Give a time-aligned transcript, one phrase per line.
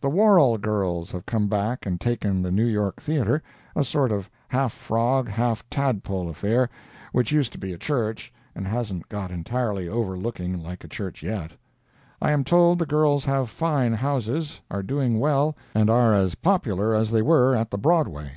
[0.00, 3.42] The Worrell girls have come back and taken the New York Theatre,
[3.76, 6.70] a sort of half frog, half tadpole affair,
[7.12, 11.22] which used to be a church, and hasn't got entirely over looking like a church
[11.22, 11.50] yet.
[12.22, 16.94] I am told the girls have fine houses, are doing well, and are as popular
[16.94, 18.30] as they were at the Broadway.